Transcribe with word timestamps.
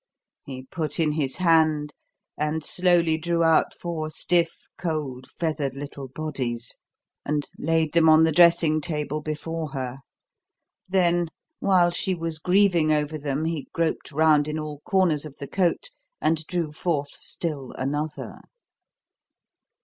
He 0.43 0.63
put 0.63 0.99
in 0.99 1.11
his 1.11 1.35
hand, 1.35 1.93
and 2.35 2.65
slowly 2.65 3.19
drew 3.19 3.43
out 3.43 3.75
four 3.79 4.09
stiff, 4.09 4.63
cold, 4.75 5.27
feathered 5.29 5.75
little 5.75 6.07
bodies, 6.07 6.77
and 7.23 7.47
laid 7.59 7.93
them 7.93 8.09
on 8.09 8.23
the 8.23 8.31
dressing 8.31 8.81
table 8.81 9.21
before 9.21 9.73
her; 9.73 9.99
then, 10.89 11.27
while 11.59 11.91
she 11.91 12.15
was 12.15 12.39
grieving 12.39 12.91
over 12.91 13.19
them, 13.19 13.45
he 13.45 13.67
groped 13.73 14.11
round 14.11 14.47
in 14.47 14.57
all 14.57 14.81
corners 14.85 15.23
of 15.23 15.35
the 15.35 15.47
cote 15.47 15.91
and 16.19 16.47
drew 16.47 16.71
forth 16.71 17.13
still 17.13 17.71
another. 17.73 18.39